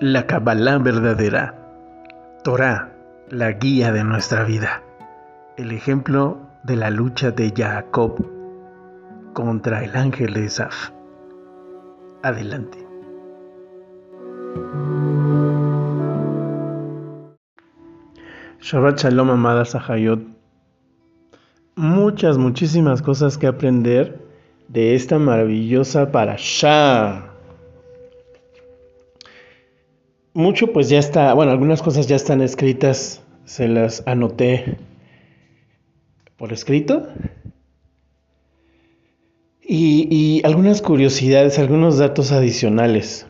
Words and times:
la 0.00 0.26
Kabbalah 0.26 0.78
verdadera, 0.78 1.54
Torah, 2.42 2.90
la 3.28 3.52
guía 3.52 3.92
de 3.92 4.02
nuestra 4.02 4.44
vida, 4.44 4.82
el 5.58 5.72
ejemplo 5.72 6.38
de 6.64 6.76
la 6.76 6.88
lucha 6.88 7.30
de 7.32 7.52
Jacob 7.54 8.16
contra 9.34 9.84
el 9.84 9.94
ángel 9.94 10.32
de 10.32 10.46
Esaf. 10.46 10.90
Adelante. 12.22 12.78
Shabbat 18.62 18.98
Shalom, 18.98 19.30
amada 19.30 19.66
Sahayot. 19.66 20.22
Muchas, 21.76 22.38
muchísimas 22.38 23.02
cosas 23.02 23.36
que 23.36 23.46
aprender 23.46 24.18
de 24.68 24.94
esta 24.94 25.18
maravillosa 25.18 26.10
parashá 26.10 27.29
mucho 30.40 30.72
pues 30.72 30.88
ya 30.88 30.98
está, 30.98 31.32
bueno, 31.34 31.52
algunas 31.52 31.82
cosas 31.82 32.08
ya 32.08 32.16
están 32.16 32.40
escritas, 32.40 33.22
se 33.44 33.68
las 33.68 34.02
anoté 34.06 34.78
por 36.36 36.52
escrito. 36.52 37.06
Y, 39.62 40.42
algunas 40.44 40.82
curiosidades, 40.82 41.60
algunos 41.60 41.98
datos 41.98 42.32
adicionales. 42.32 43.26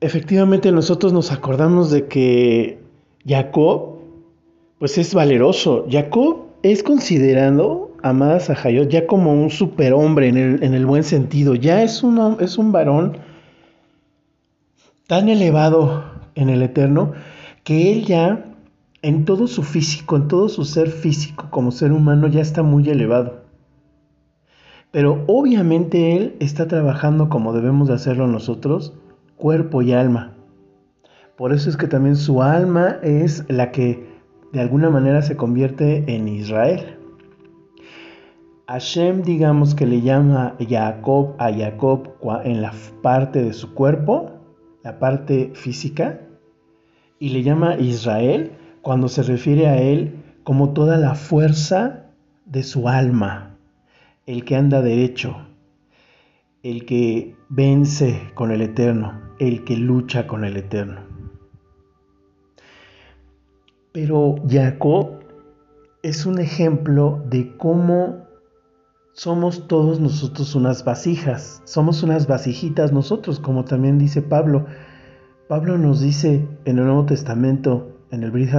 Efectivamente 0.00 0.72
nosotros 0.72 1.12
nos 1.12 1.30
acordamos 1.30 1.92
de 1.92 2.06
que 2.08 2.80
Jacob 3.24 3.98
pues 4.80 4.98
es 4.98 5.14
valeroso. 5.14 5.86
Jacob 5.88 6.46
es 6.62 6.82
considerado, 6.82 7.92
amada 8.02 8.40
Sahayot, 8.40 8.88
ya 8.88 9.06
como 9.06 9.32
un 9.32 9.50
superhombre 9.50 10.28
en 10.28 10.36
el, 10.36 10.62
en 10.64 10.74
el 10.74 10.86
buen 10.86 11.04
sentido. 11.04 11.54
Ya 11.54 11.84
es 11.84 12.02
es 12.40 12.58
un 12.58 12.72
varón 12.72 13.18
tan 15.08 15.30
elevado 15.30 16.04
en 16.34 16.50
el 16.50 16.62
Eterno 16.62 17.12
que 17.64 17.92
Él 17.92 18.04
ya 18.04 18.44
en 19.00 19.24
todo 19.24 19.46
su 19.46 19.62
físico, 19.62 20.16
en 20.16 20.28
todo 20.28 20.48
su 20.50 20.64
ser 20.64 20.90
físico 20.90 21.46
como 21.50 21.72
ser 21.72 21.92
humano 21.92 22.28
ya 22.28 22.42
está 22.42 22.62
muy 22.62 22.88
elevado. 22.88 23.40
Pero 24.90 25.24
obviamente 25.26 26.14
Él 26.14 26.36
está 26.40 26.68
trabajando 26.68 27.30
como 27.30 27.54
debemos 27.54 27.88
de 27.88 27.94
hacerlo 27.94 28.26
nosotros, 28.26 28.92
cuerpo 29.36 29.80
y 29.80 29.92
alma. 29.92 30.34
Por 31.36 31.54
eso 31.54 31.70
es 31.70 31.78
que 31.78 31.86
también 31.86 32.16
su 32.16 32.42
alma 32.42 32.98
es 33.02 33.44
la 33.48 33.72
que 33.72 34.06
de 34.52 34.60
alguna 34.60 34.90
manera 34.90 35.22
se 35.22 35.36
convierte 35.36 36.04
en 36.14 36.28
Israel. 36.28 36.98
Hashem, 38.66 39.22
digamos 39.22 39.74
que 39.74 39.86
le 39.86 40.02
llama 40.02 40.54
Jacob 40.68 41.34
a 41.38 41.50
Jacob 41.50 42.10
en 42.44 42.60
la 42.60 42.74
parte 43.00 43.42
de 43.42 43.54
su 43.54 43.72
cuerpo, 43.72 44.37
la 44.88 44.98
parte 44.98 45.50
física, 45.52 46.18
y 47.18 47.28
le 47.28 47.42
llama 47.42 47.76
Israel 47.76 48.52
cuando 48.80 49.08
se 49.08 49.22
refiere 49.22 49.66
a 49.66 49.76
él 49.76 50.14
como 50.44 50.72
toda 50.72 50.96
la 50.96 51.14
fuerza 51.14 52.06
de 52.46 52.62
su 52.62 52.88
alma, 52.88 53.58
el 54.24 54.46
que 54.46 54.56
anda 54.56 54.80
derecho, 54.80 55.36
el 56.62 56.86
que 56.86 57.36
vence 57.50 58.30
con 58.32 58.50
el 58.50 58.62
Eterno, 58.62 59.12
el 59.38 59.62
que 59.64 59.76
lucha 59.76 60.26
con 60.26 60.42
el 60.42 60.56
Eterno. 60.56 61.02
Pero 63.92 64.36
Jacob 64.48 65.22
es 66.02 66.24
un 66.24 66.38
ejemplo 66.38 67.22
de 67.28 67.58
cómo 67.58 68.24
somos 69.18 69.66
todos 69.66 69.98
nosotros 69.98 70.54
unas 70.54 70.84
vasijas, 70.84 71.60
somos 71.64 72.04
unas 72.04 72.28
vasijitas 72.28 72.92
nosotros, 72.92 73.40
como 73.40 73.64
también 73.64 73.98
dice 73.98 74.22
Pablo. 74.22 74.66
Pablo 75.48 75.76
nos 75.76 76.00
dice 76.00 76.46
en 76.64 76.78
el 76.78 76.84
Nuevo 76.84 77.04
Testamento, 77.04 77.98
en 78.12 78.22
el 78.22 78.30
Brit 78.30 78.50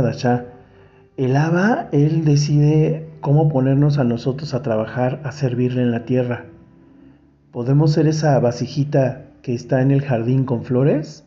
el 1.15 1.35
Abba, 1.37 1.87
él 1.93 2.25
decide 2.25 3.07
cómo 3.21 3.47
ponernos 3.47 3.99
a 3.99 4.03
nosotros 4.03 4.53
a 4.53 4.61
trabajar, 4.61 5.21
a 5.23 5.31
servirle 5.31 5.81
en 5.81 5.91
la 5.91 6.03
tierra. 6.03 6.47
¿Podemos 7.51 7.93
ser 7.93 8.07
esa 8.07 8.37
vasijita 8.41 9.27
que 9.41 9.53
está 9.53 9.81
en 9.81 9.91
el 9.91 10.01
jardín 10.01 10.43
con 10.43 10.65
flores? 10.65 11.25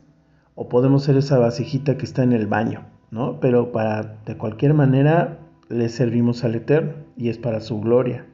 ¿O 0.55 0.69
podemos 0.69 1.05
ser 1.05 1.17
esa 1.17 1.39
vasijita 1.39 1.97
que 1.97 2.05
está 2.05 2.23
en 2.23 2.35
el 2.35 2.49
baño? 2.49 2.85
¿No? 3.11 3.41
Pero 3.41 3.73
para, 3.73 4.19
de 4.27 4.37
cualquier 4.37 4.75
manera, 4.75 5.39
le 5.71 5.89
servimos 5.89 6.45
al 6.45 6.55
Eterno 6.57 6.93
y 7.17 7.31
es 7.31 7.39
para 7.39 7.61
su 7.61 7.81
gloria. 7.81 8.27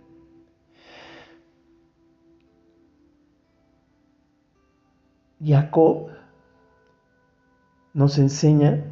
Jacob 5.42 6.08
nos 7.94 8.18
enseña 8.18 8.84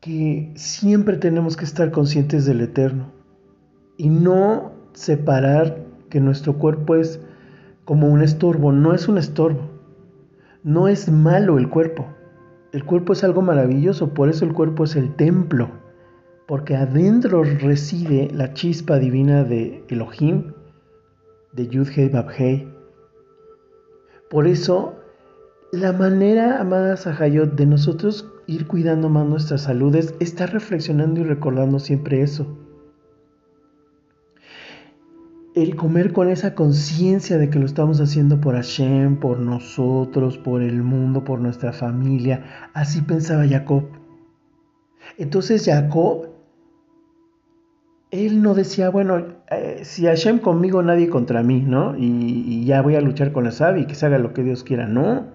que 0.00 0.52
siempre 0.56 1.16
tenemos 1.16 1.56
que 1.56 1.64
estar 1.64 1.90
conscientes 1.90 2.46
del 2.46 2.60
eterno 2.60 3.12
y 3.96 4.08
no 4.08 4.72
separar 4.92 5.84
que 6.08 6.20
nuestro 6.20 6.58
cuerpo 6.58 6.96
es 6.96 7.20
como 7.84 8.08
un 8.08 8.22
estorbo, 8.22 8.72
no 8.72 8.94
es 8.94 9.08
un 9.08 9.18
estorbo, 9.18 9.70
no 10.62 10.88
es 10.88 11.10
malo 11.10 11.58
el 11.58 11.68
cuerpo, 11.68 12.06
el 12.72 12.84
cuerpo 12.84 13.12
es 13.12 13.24
algo 13.24 13.42
maravilloso, 13.42 14.14
por 14.14 14.28
eso 14.28 14.44
el 14.44 14.52
cuerpo 14.52 14.84
es 14.84 14.96
el 14.96 15.14
templo, 15.16 15.70
porque 16.46 16.76
adentro 16.76 17.42
reside 17.42 18.30
la 18.32 18.54
chispa 18.54 18.98
divina 18.98 19.44
de 19.44 19.84
Elohim, 19.88 20.52
de 21.52 21.68
Yud-Hei 21.68 22.08
Bab-Hei, 22.08 22.79
por 24.30 24.46
eso, 24.46 24.94
la 25.72 25.92
manera, 25.92 26.60
amada 26.60 26.96
Sahayot, 26.96 27.56
de 27.56 27.66
nosotros 27.66 28.30
ir 28.46 28.68
cuidando 28.68 29.08
más 29.08 29.26
nuestra 29.26 29.58
salud 29.58 29.92
es 29.96 30.14
estar 30.20 30.52
reflexionando 30.52 31.20
y 31.20 31.24
recordando 31.24 31.80
siempre 31.80 32.22
eso. 32.22 32.46
El 35.56 35.74
comer 35.74 36.12
con 36.12 36.28
esa 36.28 36.54
conciencia 36.54 37.38
de 37.38 37.50
que 37.50 37.58
lo 37.58 37.66
estamos 37.66 38.00
haciendo 38.00 38.40
por 38.40 38.54
Hashem, 38.54 39.18
por 39.18 39.40
nosotros, 39.40 40.38
por 40.38 40.62
el 40.62 40.84
mundo, 40.84 41.24
por 41.24 41.40
nuestra 41.40 41.72
familia. 41.72 42.70
Así 42.72 43.02
pensaba 43.02 43.48
Jacob. 43.48 43.82
Entonces 45.18 45.64
Jacob 45.64 46.28
él 48.10 48.42
no 48.42 48.54
decía, 48.54 48.90
bueno, 48.90 49.24
eh, 49.50 49.80
si 49.84 50.06
Hashem 50.06 50.40
conmigo, 50.40 50.82
nadie 50.82 51.08
contra 51.08 51.42
mí, 51.42 51.60
¿no? 51.60 51.96
Y, 51.96 52.64
ya 52.64 52.82
voy 52.82 52.96
a 52.96 53.00
luchar 53.00 53.32
con 53.32 53.46
Asab 53.46 53.76
y 53.78 53.86
que 53.86 53.94
se 53.94 54.06
haga 54.06 54.18
lo 54.18 54.32
que 54.32 54.42
Dios 54.42 54.64
quiera. 54.64 54.86
No. 54.86 55.28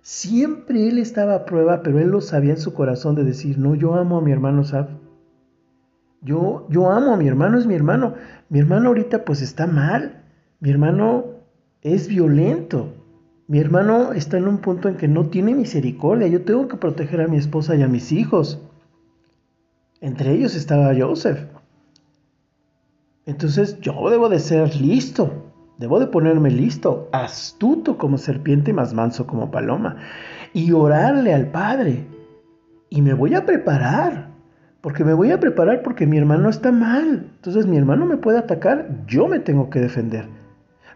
Siempre 0.00 0.88
él 0.88 0.98
estaba 0.98 1.34
a 1.34 1.44
prueba, 1.44 1.82
pero 1.82 1.98
él 1.98 2.08
lo 2.08 2.20
sabía 2.20 2.52
en 2.52 2.60
su 2.60 2.72
corazón 2.72 3.14
de 3.14 3.24
decir, 3.24 3.58
no, 3.58 3.74
yo 3.74 3.94
amo 3.94 4.18
a 4.18 4.22
mi 4.22 4.32
hermano 4.32 4.64
Sab. 4.64 4.88
Yo, 6.22 6.66
yo 6.70 6.90
amo 6.90 7.12
a 7.12 7.16
mi 7.16 7.28
hermano, 7.28 7.58
es 7.58 7.66
mi 7.66 7.74
hermano. 7.74 8.14
Mi 8.48 8.58
hermano 8.58 8.88
ahorita 8.88 9.24
pues 9.24 9.42
está 9.42 9.66
mal. 9.66 10.24
Mi 10.60 10.70
hermano 10.70 11.26
es 11.82 12.08
violento. 12.08 12.94
Mi 13.46 13.58
hermano 13.60 14.12
está 14.12 14.38
en 14.38 14.48
un 14.48 14.58
punto 14.58 14.88
en 14.88 14.96
que 14.96 15.08
no 15.08 15.26
tiene 15.26 15.54
misericordia. 15.54 16.26
Yo 16.26 16.42
tengo 16.42 16.68
que 16.68 16.76
proteger 16.76 17.20
a 17.20 17.28
mi 17.28 17.36
esposa 17.36 17.76
y 17.76 17.82
a 17.82 17.88
mis 17.88 18.12
hijos. 18.12 18.60
Entre 20.00 20.32
ellos 20.32 20.54
estaba 20.54 20.94
Joseph. 20.98 21.57
Entonces 23.28 23.78
yo 23.82 24.08
debo 24.08 24.30
de 24.30 24.38
ser 24.38 24.74
listo, 24.74 25.30
debo 25.76 26.00
de 26.00 26.06
ponerme 26.06 26.50
listo, 26.50 27.10
astuto 27.12 27.98
como 27.98 28.16
serpiente, 28.16 28.72
más 28.72 28.94
manso 28.94 29.26
como 29.26 29.50
paloma, 29.50 29.96
y 30.54 30.72
orarle 30.72 31.34
al 31.34 31.48
Padre. 31.48 32.06
Y 32.88 33.02
me 33.02 33.12
voy 33.12 33.34
a 33.34 33.44
preparar, 33.44 34.30
porque 34.80 35.04
me 35.04 35.12
voy 35.12 35.30
a 35.30 35.38
preparar 35.38 35.82
porque 35.82 36.06
mi 36.06 36.16
hermano 36.16 36.48
está 36.48 36.72
mal. 36.72 37.30
Entonces 37.36 37.66
mi 37.66 37.76
hermano 37.76 38.06
me 38.06 38.16
puede 38.16 38.38
atacar, 38.38 38.88
yo 39.06 39.28
me 39.28 39.40
tengo 39.40 39.68
que 39.68 39.80
defender. 39.80 40.26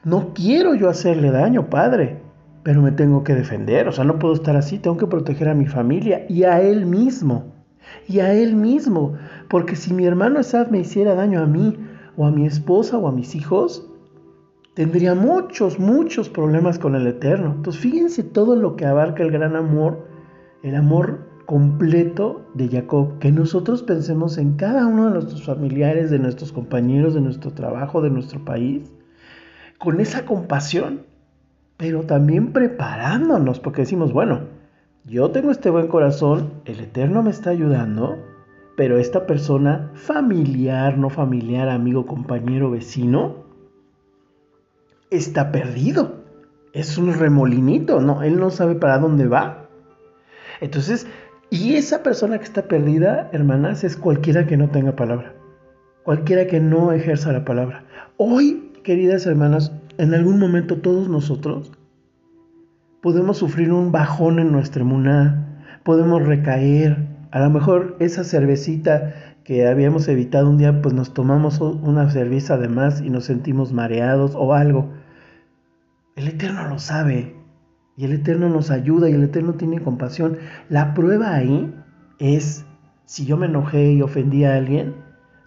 No 0.03 0.33
quiero 0.33 0.75
yo 0.75 0.89
hacerle 0.89 1.31
daño, 1.33 1.69
Padre, 1.69 2.17
pero 2.63 2.81
me 2.81 2.93
tengo 2.93 3.25
que 3.25 3.35
defender. 3.35 3.89
O 3.89 3.93
sea, 3.93 4.05
no 4.05 4.19
puedo 4.19 4.33
estar 4.33 4.57
así, 4.57 4.79
tengo 4.79 4.97
que 4.97 5.07
proteger 5.07 5.51
a 5.51 5.55
mi 5.55 5.67
familia 5.67 6.25
y 6.31 6.45
a 6.45 6.63
él 6.63 6.87
mismo. 6.87 7.53
Y 8.09 8.21
a 8.21 8.33
él 8.33 8.57
mismo, 8.57 9.19
porque 9.51 9.77
si 9.77 9.93
mi 9.93 10.07
hermano 10.07 10.41
Esaf 10.41 10.71
me 10.71 10.79
hiciera 10.79 11.15
daño 11.15 11.43
a 11.43 11.47
mí, 11.47 11.77
o 12.17 12.27
a 12.27 12.31
mi 12.31 12.47
esposa 12.47 12.99
o 12.99 13.09
a 13.09 13.13
mis 13.13 13.35
hijos, 13.35 13.89
tendría 14.75 15.15
muchos, 15.15 15.79
muchos 15.79 16.29
problemas 16.29 16.79
con 16.79 16.95
el 16.95 17.07
Eterno. 17.07 17.55
Entonces 17.57 17.81
fíjense 17.81 18.23
todo 18.23 18.57
lo 18.57 18.77
que 18.77 18.87
abarca 18.87 19.23
el 19.23 19.31
gran 19.31 19.57
amor, 19.57 20.07
el 20.63 20.75
amor 20.75 21.33
completo 21.47 22.47
de 22.55 22.69
Jacob, 22.69 23.19
que 23.19 23.33
nosotros 23.33 23.83
pensemos 23.83 24.39
en 24.39 24.55
cada 24.55 24.87
uno 24.87 25.07
de 25.07 25.13
nuestros 25.13 25.45
familiares, 25.45 26.11
de 26.11 26.19
nuestros 26.19 26.53
compañeros, 26.53 27.15
de 27.15 27.21
nuestro 27.21 27.53
trabajo, 27.53 28.01
de 28.01 28.11
nuestro 28.11 28.45
país, 28.45 28.93
con 29.79 30.01
esa 30.01 30.25
compasión, 30.25 31.03
pero 31.77 32.05
también 32.05 32.53
preparándonos, 32.53 33.59
porque 33.59 33.83
decimos, 33.83 34.13
bueno, 34.13 34.43
yo 35.05 35.31
tengo 35.31 35.51
este 35.51 35.69
buen 35.69 35.89
corazón, 35.89 36.53
el 36.65 36.79
Eterno 36.79 37.23
me 37.23 37.31
está 37.31 37.51
ayudando, 37.51 38.19
pero 38.77 38.99
esta 38.99 39.27
persona 39.27 39.91
familiar, 39.95 40.99
no 40.99 41.11
familiar, 41.11 41.69
amigo, 41.69 42.07
compañero, 42.07 42.71
vecino, 42.71 43.45
está 45.11 45.53
perdido. 45.53 46.23
es 46.73 46.97
un 46.97 47.13
remolinito, 47.13 48.01
¿no? 48.01 48.23
Él 48.23 48.41
no 48.41 48.49
sabe 48.51 48.75
para 48.75 48.99
dónde 48.99 49.27
va. 49.27 49.69
Entonces, 50.61 51.07
y 51.51 51.75
esa 51.75 52.03
persona 52.03 52.39
que 52.39 52.45
está 52.45 52.63
perdida, 52.63 53.29
hermanas, 53.33 53.85
es 53.85 53.97
cualquiera 53.97 54.47
que 54.47 54.57
no 54.57 54.71
tenga 54.71 54.97
palabra. 54.97 55.35
Cualquiera 56.03 56.47
que 56.47 56.61
no 56.61 56.93
ejerza 56.93 57.31
la 57.31 57.45
palabra. 57.45 57.85
Hoy, 58.17 58.73
queridas 58.83 59.27
hermanas, 59.27 59.71
en 59.99 60.15
algún 60.15 60.39
momento 60.39 60.79
todos 60.79 61.11
nosotros 61.11 61.73
podemos 63.03 63.37
sufrir 63.37 63.73
un 63.73 63.93
bajón 63.93 64.39
en 64.39 64.53
nuestra 64.53 64.83
emuná, 64.83 65.67
podemos 65.83 66.23
recaer. 66.23 67.12
A 67.33 67.41
lo 67.41 67.49
mejor 67.49 67.97
esa 67.99 68.25
cervecita 68.25 69.15
que 69.43 69.67
habíamos 69.67 70.07
evitado 70.07 70.51
un 70.51 70.59
día, 70.59 70.83
pues 70.83 70.95
nos 70.95 71.15
tomamos 71.15 71.63
una 71.63 72.11
cerveza 72.11 72.59
de 72.59 72.69
más 72.69 73.01
y 73.01 73.09
nos 73.09 73.25
sentimos 73.25 73.73
mareados 73.73 74.35
o 74.37 74.53
algo. 74.53 74.91
El 76.15 76.29
Eterno 76.29 76.69
lo 76.69 76.79
sabe 76.79 77.35
y 77.97 78.05
el 78.05 78.13
Eterno 78.13 78.51
nos 78.51 78.71
ayuda 78.71 79.09
y 79.09 79.15
el 79.15 79.23
Eterno 79.23 79.55
tiene 79.55 79.81
compasión. 79.81 80.37
La 80.69 80.93
prueba 80.93 81.35
ahí 81.35 81.75
es 82.19 82.67
si 83.07 83.25
yo 83.25 83.39
me 83.39 83.47
enojé 83.47 83.93
y 83.93 84.03
ofendí 84.03 84.45
a 84.45 84.55
alguien, 84.55 84.95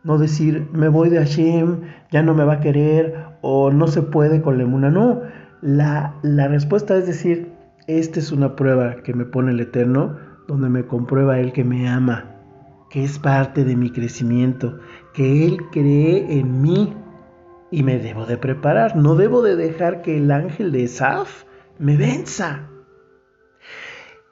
no 0.03 0.17
decir 0.17 0.67
me 0.73 0.87
voy 0.87 1.09
de 1.09 1.19
Hashem, 1.19 1.81
ya 2.11 2.23
no 2.23 2.33
me 2.33 2.45
va 2.45 2.53
a 2.53 2.59
querer 2.61 3.13
o 3.41 3.69
no 3.69 3.85
se 3.85 4.01
puede 4.01 4.41
con 4.41 4.57
la 4.57 4.63
emuna. 4.63 4.89
No, 4.89 5.21
la, 5.61 6.15
la 6.23 6.47
respuesta 6.47 6.97
es 6.97 7.05
decir, 7.05 7.51
esta 7.85 8.19
es 8.19 8.31
una 8.31 8.55
prueba 8.55 9.03
que 9.03 9.13
me 9.13 9.25
pone 9.25 9.51
el 9.51 9.59
Eterno, 9.59 10.17
donde 10.47 10.69
me 10.69 10.85
comprueba 10.85 11.39
Él 11.39 11.53
que 11.53 11.63
me 11.63 11.87
ama, 11.87 12.35
que 12.89 13.03
es 13.03 13.19
parte 13.19 13.63
de 13.63 13.75
mi 13.75 13.91
crecimiento, 13.91 14.79
que 15.13 15.45
Él 15.45 15.57
cree 15.71 16.39
en 16.39 16.61
mí 16.61 16.93
y 17.71 17.83
me 17.83 17.99
debo 17.99 18.25
de 18.25 18.37
preparar. 18.37 18.95
No 18.95 19.15
debo 19.15 19.41
de 19.41 19.55
dejar 19.55 20.01
que 20.01 20.17
el 20.17 20.31
ángel 20.31 20.71
de 20.71 20.83
Esaf 20.83 21.43
me 21.79 21.97
venza. 21.97 22.69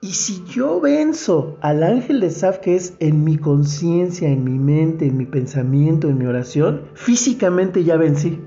Y 0.01 0.11
si 0.11 0.43
yo 0.45 0.81
venzo 0.81 1.57
al 1.61 1.81
ángel 1.81 2.19
de 2.19 2.27
Esaf, 2.27 2.59
que 2.59 2.75
es 2.75 2.95
en 2.99 3.23
mi 3.23 3.37
conciencia, 3.37 4.29
en 4.29 4.43
mi 4.43 4.59
mente, 4.59 5.07
en 5.07 5.17
mi 5.17 5.25
pensamiento, 5.25 6.09
en 6.09 6.17
mi 6.17 6.25
oración, 6.25 6.83
físicamente 6.93 7.83
ya 7.83 7.95
vencí. 7.95 8.39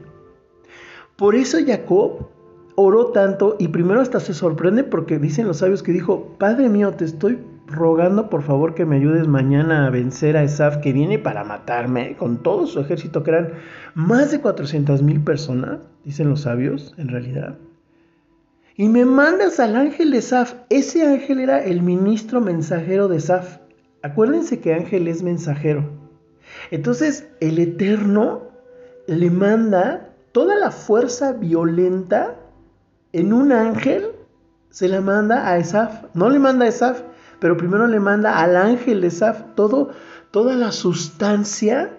Por 1.16 1.34
eso 1.34 1.56
Jacob 1.66 2.28
oró 2.74 3.06
tanto 3.06 3.56
y 3.58 3.68
primero 3.68 4.02
hasta 4.02 4.20
se 4.20 4.34
sorprende 4.34 4.84
porque 4.84 5.18
dicen 5.18 5.46
los 5.46 5.58
sabios 5.58 5.82
que 5.82 5.92
dijo, 5.92 6.36
Padre 6.38 6.68
mío, 6.68 6.92
te 6.92 7.06
estoy 7.06 7.38
rogando 7.66 8.30
por 8.30 8.42
favor 8.42 8.74
que 8.74 8.84
me 8.84 8.96
ayudes 8.96 9.26
mañana 9.26 9.86
a 9.86 9.90
vencer 9.90 10.36
a 10.36 10.42
Esaf 10.42 10.78
que 10.78 10.92
viene 10.92 11.18
para 11.18 11.44
matarme 11.44 12.16
con 12.16 12.42
todo 12.42 12.66
su 12.66 12.80
ejército 12.80 13.22
que 13.22 13.30
eran 13.30 13.52
más 13.94 14.30
de 14.30 14.40
400 14.40 15.02
mil 15.02 15.22
personas, 15.22 15.80
dicen 16.04 16.28
los 16.28 16.42
sabios 16.42 16.94
en 16.96 17.08
realidad. 17.08 17.56
Y 18.76 18.88
me 18.88 19.04
mandas 19.04 19.58
al 19.58 19.74
ángel 19.74 20.10
de 20.10 20.18
Esaf. 20.18 20.54
Ese 20.68 21.06
ángel 21.06 21.40
era 21.40 21.64
el 21.64 21.82
ministro 21.82 22.40
mensajero 22.42 23.08
de 23.08 23.16
Esaf. 23.16 23.58
Acuérdense 24.02 24.60
que 24.60 24.74
ángel 24.74 25.08
es 25.08 25.22
mensajero. 25.22 25.88
Entonces 26.70 27.26
el 27.40 27.58
Eterno 27.58 28.42
le 29.06 29.30
manda 29.30 30.10
toda 30.32 30.56
la 30.56 30.70
fuerza 30.70 31.32
violenta 31.32 32.36
en 33.12 33.32
un 33.32 33.50
ángel, 33.52 34.08
se 34.70 34.88
la 34.88 35.00
manda 35.00 35.48
a 35.48 35.56
Esaf. 35.56 36.04
No 36.12 36.28
le 36.28 36.38
manda 36.38 36.66
a 36.66 36.68
Esaf, 36.68 37.02
pero 37.38 37.56
primero 37.56 37.86
le 37.86 38.00
manda 38.00 38.38
al 38.38 38.56
ángel 38.56 39.00
de 39.00 39.12
todo, 39.54 39.90
toda 40.30 40.56
la 40.56 40.72
sustancia 40.72 41.98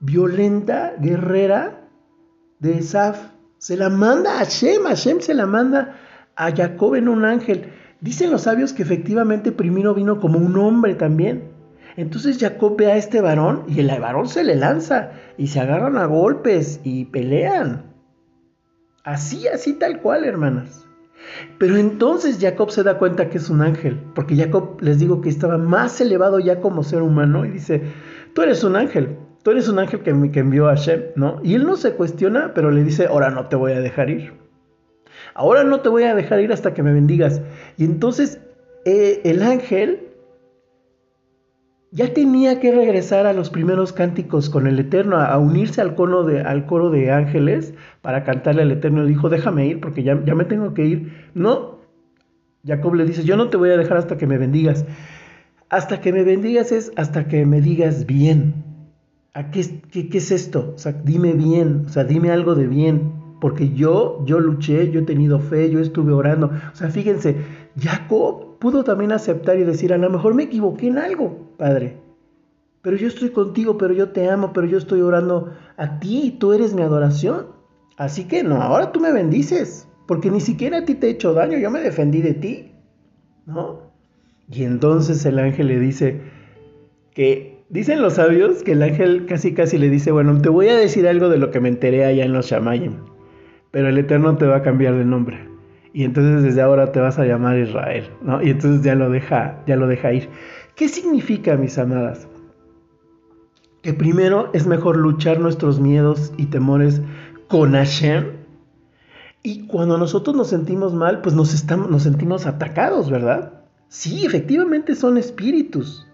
violenta, 0.00 0.94
guerrera 0.98 1.88
de 2.58 2.78
Esaf. 2.78 3.30
Se 3.58 3.76
la 3.76 3.88
manda 3.88 4.34
a 4.34 4.38
Hashem, 4.38 4.82
Hashem 4.84 5.20
se 5.20 5.34
la 5.34 5.46
manda 5.46 5.96
a 6.36 6.50
Jacob 6.50 6.96
en 6.96 7.08
un 7.08 7.24
ángel. 7.24 7.72
Dicen 8.00 8.32
los 8.32 8.42
sabios 8.42 8.72
que 8.72 8.82
efectivamente 8.82 9.52
primero 9.52 9.94
vino 9.94 10.20
como 10.20 10.38
un 10.38 10.56
hombre 10.58 10.94
también. 10.94 11.52
Entonces 11.96 12.38
Jacob 12.38 12.76
ve 12.76 12.90
a 12.90 12.96
este 12.96 13.20
varón 13.20 13.64
y 13.68 13.80
el 13.80 14.00
varón 14.00 14.28
se 14.28 14.42
le 14.42 14.56
lanza 14.56 15.12
y 15.38 15.48
se 15.48 15.60
agarran 15.60 15.96
a 15.96 16.06
golpes 16.06 16.80
y 16.82 17.04
pelean. 17.06 17.92
Así, 19.04 19.46
así 19.46 19.74
tal 19.74 20.00
cual, 20.00 20.24
hermanas. 20.24 20.81
Pero 21.58 21.76
entonces 21.76 22.38
Jacob 22.40 22.70
se 22.70 22.82
da 22.82 22.98
cuenta 22.98 23.28
que 23.28 23.38
es 23.38 23.48
un 23.48 23.62
ángel, 23.62 24.00
porque 24.14 24.36
Jacob 24.36 24.80
les 24.80 24.98
digo 24.98 25.20
que 25.20 25.28
estaba 25.28 25.58
más 25.58 26.00
elevado 26.00 26.38
ya 26.38 26.60
como 26.60 26.82
ser 26.82 27.02
humano 27.02 27.44
y 27.44 27.50
dice, 27.50 27.82
tú 28.34 28.42
eres 28.42 28.64
un 28.64 28.76
ángel, 28.76 29.16
tú 29.42 29.50
eres 29.50 29.68
un 29.68 29.78
ángel 29.78 30.00
que, 30.00 30.30
que 30.30 30.40
envió 30.40 30.68
a 30.68 30.76
Hashem, 30.76 31.02
¿no? 31.16 31.40
Y 31.42 31.54
él 31.54 31.64
no 31.64 31.76
se 31.76 31.92
cuestiona, 31.92 32.52
pero 32.54 32.70
le 32.70 32.84
dice, 32.84 33.06
ahora 33.06 33.30
no 33.30 33.46
te 33.46 33.56
voy 33.56 33.72
a 33.72 33.80
dejar 33.80 34.10
ir. 34.10 34.32
Ahora 35.34 35.64
no 35.64 35.80
te 35.80 35.88
voy 35.88 36.02
a 36.04 36.14
dejar 36.14 36.40
ir 36.40 36.52
hasta 36.52 36.74
que 36.74 36.82
me 36.82 36.92
bendigas. 36.92 37.40
Y 37.76 37.84
entonces 37.84 38.40
eh, 38.84 39.20
el 39.24 39.42
ángel 39.42 40.11
ya 41.92 42.14
tenía 42.14 42.58
que 42.58 42.72
regresar 42.72 43.26
a 43.26 43.34
los 43.34 43.50
primeros 43.50 43.92
cánticos 43.92 44.48
con 44.48 44.66
el 44.66 44.78
Eterno, 44.78 45.18
a, 45.20 45.38
unirse 45.38 45.82
al, 45.82 45.94
coro 45.94 46.24
de, 46.24 46.40
al 46.40 46.64
coro 46.64 46.90
de 46.90 47.12
ángeles 47.12 47.74
para 48.00 48.24
cantarle 48.24 48.62
al 48.62 48.72
Eterno. 48.72 49.04
Dijo, 49.04 49.28
déjame 49.28 49.66
ir 49.66 49.80
porque 49.80 50.02
ya, 50.02 50.14
me 50.14 50.44
tengo 50.46 50.72
que 50.72 50.86
ir. 50.86 51.12
No, 51.34 51.80
Jacob 52.66 52.94
le 52.94 53.04
dice, 53.04 53.24
yo 53.24 53.36
no 53.36 53.50
te 53.50 53.58
voy 53.58 53.70
a 53.70 53.76
dejar 53.76 53.98
hasta 53.98 54.16
que 54.16 54.26
me 54.26 54.38
bendigas. 54.38 54.86
Hasta 55.68 56.00
que 56.00 56.12
me 56.12 56.24
bendigas 56.24 56.72
es 56.72 56.92
hasta 56.96 57.28
que 57.28 57.44
me 57.44 57.60
digas 57.60 58.06
bien. 58.06 58.54
¿A 59.34 59.50
qué, 59.50 59.80
qué, 59.90 60.08
qué, 60.08 60.18
es 60.18 60.30
esto? 60.30 60.72
O 60.74 60.78
sea, 60.78 60.92
dime 60.92 61.34
bien, 61.34 61.84
o 61.86 61.88
sea, 61.90 62.04
dime 62.04 62.30
algo 62.30 62.54
de 62.54 62.66
bien. 62.66 63.20
Porque 63.38 63.70
yo, 63.70 64.24
yo 64.24 64.38
luché, 64.40 64.90
yo 64.90 65.00
he 65.00 65.04
tenido 65.04 65.40
fe, 65.40 65.68
yo 65.68 65.80
estuve 65.80 66.12
orando. 66.12 66.52
O 66.72 66.76
sea, 66.76 66.88
fíjense, 66.90 67.36
Jacob 67.78 68.51
pudo 68.62 68.84
también 68.84 69.10
aceptar 69.10 69.58
y 69.58 69.64
decir, 69.64 69.92
a 69.92 69.98
lo 69.98 70.08
mejor 70.08 70.34
me 70.34 70.44
equivoqué 70.44 70.86
en 70.86 70.96
algo, 70.96 71.36
Padre. 71.58 71.96
Pero 72.80 72.96
yo 72.96 73.08
estoy 73.08 73.30
contigo, 73.30 73.76
pero 73.76 73.92
yo 73.92 74.10
te 74.10 74.30
amo, 74.30 74.52
pero 74.52 74.68
yo 74.68 74.78
estoy 74.78 75.00
orando 75.00 75.52
a 75.76 75.98
ti 75.98 76.26
y 76.26 76.30
tú 76.30 76.52
eres 76.52 76.72
mi 76.72 76.82
adoración. 76.82 77.46
Así 77.96 78.28
que 78.28 78.44
no, 78.44 78.62
ahora 78.62 78.92
tú 78.92 79.00
me 79.00 79.12
bendices, 79.12 79.88
porque 80.06 80.30
ni 80.30 80.40
siquiera 80.40 80.78
a 80.78 80.84
ti 80.84 80.94
te 80.94 81.08
he 81.08 81.10
hecho 81.10 81.34
daño, 81.34 81.58
yo 81.58 81.72
me 81.72 81.80
defendí 81.80 82.22
de 82.22 82.34
ti. 82.34 82.72
¿No? 83.46 83.80
Y 84.48 84.62
entonces 84.62 85.26
el 85.26 85.40
ángel 85.40 85.66
le 85.66 85.80
dice 85.80 86.20
que, 87.14 87.64
dicen 87.68 88.00
los 88.00 88.14
sabios, 88.14 88.62
que 88.62 88.72
el 88.72 88.82
ángel 88.82 89.26
casi 89.26 89.54
casi 89.54 89.76
le 89.76 89.90
dice, 89.90 90.12
bueno, 90.12 90.40
te 90.40 90.50
voy 90.50 90.68
a 90.68 90.76
decir 90.76 91.08
algo 91.08 91.28
de 91.30 91.38
lo 91.38 91.50
que 91.50 91.58
me 91.58 91.68
enteré 91.68 92.04
allá 92.04 92.24
en 92.24 92.32
los 92.32 92.46
Shamayim, 92.46 92.94
pero 93.72 93.88
el 93.88 93.98
Eterno 93.98 94.36
te 94.36 94.46
va 94.46 94.58
a 94.58 94.62
cambiar 94.62 94.94
de 94.94 95.04
nombre 95.04 95.51
y 95.92 96.04
entonces 96.04 96.42
desde 96.42 96.62
ahora 96.62 96.92
te 96.92 97.00
vas 97.00 97.18
a 97.18 97.24
llamar 97.24 97.58
Israel, 97.58 98.08
¿no? 98.22 98.42
Y 98.42 98.50
entonces 98.50 98.82
ya 98.82 98.94
lo 98.94 99.10
deja, 99.10 99.62
ya 99.66 99.76
lo 99.76 99.86
deja 99.86 100.12
ir. 100.12 100.28
¿Qué 100.74 100.88
significa, 100.88 101.56
mis 101.56 101.76
amadas? 101.78 102.26
Que 103.82 103.92
primero 103.92 104.50
es 104.54 104.66
mejor 104.66 104.96
luchar 104.96 105.40
nuestros 105.40 105.80
miedos 105.80 106.32
y 106.36 106.46
temores 106.46 107.02
con 107.48 107.72
Hashem. 107.72 108.24
Y 109.42 109.66
cuando 109.66 109.98
nosotros 109.98 110.34
nos 110.36 110.48
sentimos 110.48 110.94
mal, 110.94 111.20
pues 111.20 111.34
nos, 111.34 111.52
estamos, 111.52 111.90
nos 111.90 112.04
sentimos 112.04 112.46
atacados, 112.46 113.10
¿verdad? 113.10 113.64
Sí, 113.88 114.24
efectivamente 114.24 114.94
son 114.94 115.18
espíritus 115.18 116.06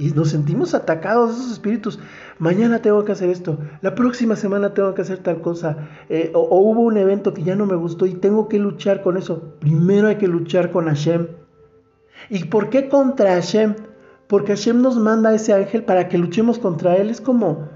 y 0.00 0.12
nos 0.12 0.30
sentimos 0.30 0.74
atacados 0.74 1.36
esos 1.36 1.52
espíritus. 1.52 1.98
Mañana 2.38 2.80
tengo 2.80 3.04
que 3.04 3.12
hacer 3.12 3.28
esto, 3.28 3.58
la 3.82 3.94
próxima 3.94 4.34
semana 4.34 4.72
tengo 4.72 4.94
que 4.94 5.02
hacer 5.02 5.18
tal 5.18 5.42
cosa, 5.42 5.88
eh, 6.08 6.32
o, 6.34 6.58
hubo 6.58 6.80
un 6.80 6.96
evento 6.96 7.34
que 7.34 7.42
ya 7.42 7.54
no 7.54 7.66
me 7.66 7.76
gustó 7.76 8.06
y 8.06 8.14
tengo 8.14 8.48
que 8.48 8.58
luchar 8.58 9.02
con 9.02 9.18
eso. 9.18 9.56
Primero 9.60 10.08
hay 10.08 10.16
que 10.16 10.26
luchar 10.26 10.70
con 10.70 10.86
Hashem. 10.86 11.28
¿Y 12.30 12.44
por 12.44 12.70
qué 12.70 12.88
contra 12.88 13.34
Hashem? 13.34 13.74
Porque 14.26 14.54
Hashem 14.54 14.80
nos 14.80 14.96
manda 14.96 15.30
a 15.30 15.34
ese 15.34 15.52
ángel 15.52 15.84
para 15.84 16.08
que 16.08 16.16
luchemos 16.16 16.58
contra 16.58 16.96
él. 16.96 17.10
Es 17.10 17.20
como, 17.20 17.68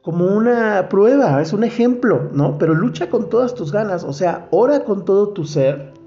como 0.00 0.24
una 0.24 0.88
prueba, 0.88 1.42
es 1.42 1.52
un 1.52 1.64
ejemplo, 1.64 2.30
¿no? 2.32 2.56
Pero 2.56 2.72
lucha 2.72 3.10
con 3.10 3.28
todas 3.28 3.54
tus 3.54 3.72
ganas, 3.72 4.04
o 4.04 4.14
sea, 4.14 4.48
ora 4.50 4.84
con 4.84 5.04
todo 5.04 5.30
tu 5.30 5.44
ser 5.44 5.97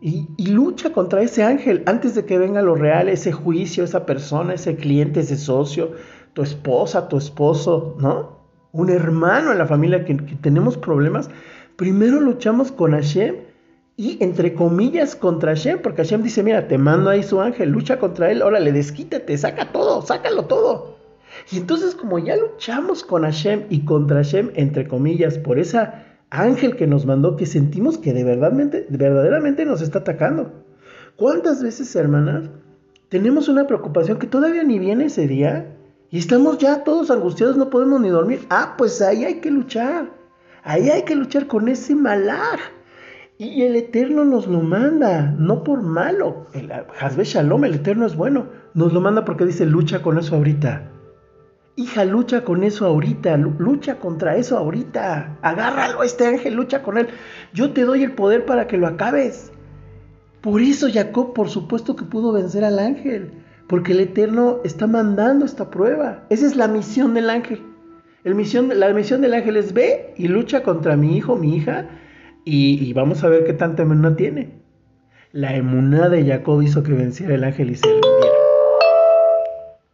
y, 0.00 0.46
lucha 0.46 0.92
contra 0.92 1.22
ese 1.22 1.42
ángel 1.42 1.82
antes 1.86 2.14
de 2.14 2.24
que 2.26 2.38
venga 2.38 2.62
lo 2.62 2.74
real, 2.74 3.08
ese 3.08 3.32
juicio, 3.32 3.84
esa 3.84 4.04
persona, 4.04 4.54
ese 4.54 4.76
cliente, 4.76 5.20
ese 5.20 5.36
socio, 5.36 5.92
tu 6.34 6.42
esposa, 6.42 7.08
tu 7.08 7.16
esposo, 7.16 7.96
¿no? 7.98 8.36
Un 8.72 8.90
hermano 8.90 9.52
en 9.52 9.58
la 9.58 9.66
familia 9.66 10.04
que, 10.04 10.14
tenemos 10.14 10.76
problemas. 10.76 11.30
Primero 11.76 12.20
luchamos 12.20 12.70
con 12.72 12.92
Hashem 12.92 13.36
y 13.96 14.22
entre 14.22 14.54
comillas 14.54 15.16
contra 15.16 15.52
Hashem, 15.52 15.80
porque 15.80 16.02
Hashem 16.02 16.22
dice, 16.22 16.42
mira, 16.42 16.68
te 16.68 16.76
mando 16.76 17.08
ahí 17.08 17.22
su 17.22 17.40
ángel, 17.40 17.70
lucha 17.70 17.98
contra 17.98 18.30
él, 18.30 18.42
órale, 18.42 18.72
desquítate, 18.72 19.36
saca 19.38 19.72
todo, 19.72 20.02
sácalo 20.02 20.44
todo. 20.44 20.98
Y 21.50 21.56
entonces 21.56 21.94
como 21.94 22.18
ya 22.18 22.36
luchamos 22.36 23.02
con 23.02 23.22
Hashem 23.22 23.64
y 23.70 23.86
contra 23.86 24.18
Hashem, 24.18 24.50
entre 24.54 24.86
comillas, 24.86 25.38
por 25.38 25.58
esa 25.58 26.04
ángel 26.30 26.76
que 26.76 26.86
nos 26.86 27.06
mandó 27.06 27.36
que 27.36 27.46
sentimos 27.46 27.98
que 27.98 28.12
de 28.12 28.24
verdaderamente 28.24 29.64
nos 29.64 29.80
está 29.80 30.00
atacando. 30.00 30.52
¿Cuántas 31.16 31.62
veces, 31.62 31.94
hermanas, 31.96 32.50
tenemos 33.08 33.48
una 33.48 33.66
preocupación 33.66 34.18
que 34.18 34.26
todavía 34.26 34.64
ni 34.64 34.78
viene 34.78 35.06
ese 35.06 35.26
día 35.26 35.74
y 36.10 36.18
estamos 36.18 36.58
ya 36.58 36.84
todos 36.84 37.10
angustiados, 37.10 37.56
no 37.56 37.70
podemos 37.70 38.00
ni 38.00 38.08
dormir? 38.08 38.40
Ah, 38.50 38.74
pues 38.76 39.00
ahí 39.00 39.24
hay 39.24 39.40
que 39.40 39.50
luchar. 39.50 40.10
Ahí 40.62 40.90
hay 40.90 41.04
que 41.04 41.14
luchar 41.14 41.46
con 41.46 41.68
ese 41.68 41.94
malaj. 41.94 42.60
Y 43.38 43.62
el 43.62 43.76
Eterno 43.76 44.24
nos 44.24 44.46
lo 44.46 44.60
manda, 44.60 45.34
no 45.38 45.62
por 45.62 45.82
malo. 45.82 46.46
El 46.54 46.70
Shalom, 47.24 47.64
el 47.64 47.74
Eterno 47.74 48.06
es 48.06 48.16
bueno. 48.16 48.46
Nos 48.74 48.92
lo 48.92 49.00
manda 49.00 49.24
porque 49.24 49.44
dice, 49.44 49.66
lucha 49.66 50.02
con 50.02 50.18
eso 50.18 50.36
ahorita. 50.36 50.90
Hija, 51.78 52.06
lucha 52.06 52.42
con 52.42 52.64
eso 52.64 52.86
ahorita, 52.86 53.36
lucha 53.36 53.98
contra 53.98 54.36
eso 54.36 54.56
ahorita. 54.56 55.36
Agárralo 55.42 56.00
a 56.00 56.06
este 56.06 56.26
ángel, 56.26 56.54
lucha 56.54 56.82
con 56.82 56.96
él. 56.96 57.08
Yo 57.52 57.72
te 57.72 57.82
doy 57.82 58.02
el 58.02 58.12
poder 58.12 58.46
para 58.46 58.66
que 58.66 58.78
lo 58.78 58.86
acabes. 58.86 59.52
Por 60.40 60.62
eso 60.62 60.88
Jacob, 60.90 61.34
por 61.34 61.50
supuesto 61.50 61.94
que 61.94 62.06
pudo 62.06 62.32
vencer 62.32 62.64
al 62.64 62.78
ángel, 62.78 63.32
porque 63.66 63.92
el 63.92 64.00
Eterno 64.00 64.60
está 64.64 64.86
mandando 64.86 65.44
esta 65.44 65.70
prueba. 65.70 66.24
Esa 66.30 66.46
es 66.46 66.56
la 66.56 66.66
misión 66.66 67.12
del 67.12 67.28
ángel. 67.28 67.62
La 68.24 68.34
misión 68.94 69.20
del 69.20 69.34
ángel 69.34 69.58
es 69.58 69.74
ve 69.74 70.14
y 70.16 70.28
lucha 70.28 70.62
contra 70.62 70.96
mi 70.96 71.14
hijo, 71.16 71.36
mi 71.36 71.56
hija, 71.56 71.90
y, 72.44 72.92
vamos 72.94 73.22
a 73.22 73.28
ver 73.28 73.44
qué 73.44 73.52
tanta 73.52 73.82
emuná 73.82 74.16
tiene. 74.16 74.62
La 75.32 75.54
emuná 75.54 76.08
de 76.08 76.24
Jacob 76.24 76.62
hizo 76.62 76.82
que 76.82 76.92
venciera 76.92 77.34
el 77.34 77.44
ángel 77.44 77.70
y 77.70 77.74
se 77.74 77.86
rindiera. 77.86 78.25